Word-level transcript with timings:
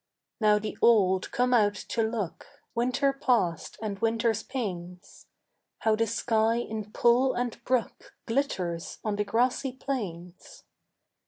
Now 0.39 0.57
the 0.57 0.75
old 0.81 1.29
come 1.31 1.53
out 1.53 1.75
to 1.75 2.01
look, 2.01 2.47
Winter 2.73 3.13
past 3.13 3.77
and 3.83 3.99
winter's 3.99 4.41
pains. 4.41 5.27
How 5.81 5.95
the 5.95 6.07
sky 6.07 6.55
in 6.55 6.91
pool 6.91 7.35
and 7.35 7.63
brook 7.65 8.15
Glitters 8.25 8.97
on 9.05 9.17
the 9.17 9.23
grassy 9.25 9.73
plains. 9.73 10.63